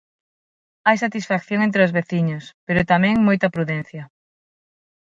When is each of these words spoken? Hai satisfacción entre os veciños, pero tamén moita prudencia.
Hai 0.87 0.97
satisfacción 1.05 1.59
entre 1.67 1.81
os 1.87 1.95
veciños, 1.97 2.43
pero 2.67 2.87
tamén 2.91 3.25
moita 3.27 3.47
prudencia. 3.55 4.03